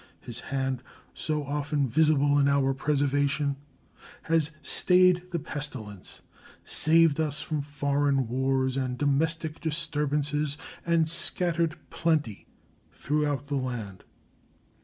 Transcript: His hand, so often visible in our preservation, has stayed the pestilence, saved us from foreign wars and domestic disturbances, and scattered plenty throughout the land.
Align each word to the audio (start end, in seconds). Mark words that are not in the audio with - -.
His 0.21 0.39
hand, 0.39 0.81
so 1.13 1.43
often 1.43 1.87
visible 1.87 2.39
in 2.39 2.47
our 2.47 2.73
preservation, 2.73 3.55
has 4.23 4.49
stayed 4.63 5.29
the 5.29 5.37
pestilence, 5.37 6.23
saved 6.63 7.19
us 7.19 7.39
from 7.39 7.61
foreign 7.61 8.27
wars 8.27 8.77
and 8.77 8.97
domestic 8.97 9.59
disturbances, 9.61 10.57
and 10.87 11.07
scattered 11.07 11.77
plenty 11.91 12.47
throughout 12.89 13.45
the 13.45 13.57
land. 13.57 14.03